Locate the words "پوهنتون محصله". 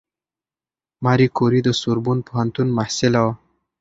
2.27-3.19